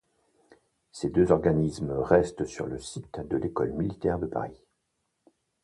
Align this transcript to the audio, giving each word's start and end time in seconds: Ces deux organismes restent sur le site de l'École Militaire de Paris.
Ces 0.91 1.11
deux 1.11 1.31
organismes 1.31 1.91
restent 1.91 2.45
sur 2.47 2.65
le 2.65 2.79
site 2.79 3.19
de 3.19 3.37
l'École 3.37 3.71
Militaire 3.73 4.17
de 4.17 4.25
Paris. 4.25 4.63